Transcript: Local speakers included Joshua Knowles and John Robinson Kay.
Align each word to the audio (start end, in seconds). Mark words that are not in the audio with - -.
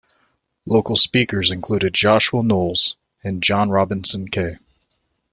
Local 0.65 0.95
speakers 0.97 1.51
included 1.51 1.93
Joshua 1.93 2.41
Knowles 2.41 2.95
and 3.23 3.43
John 3.43 3.69
Robinson 3.69 4.27
Kay. 4.27 4.57